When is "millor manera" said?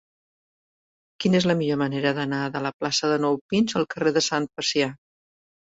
1.61-2.15